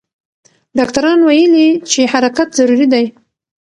ډاکټران 0.77 1.19
ویلي 1.23 1.67
چې 1.91 2.01
حرکت 2.13 2.49
ضروري 2.57 2.87
دی. 2.93 3.05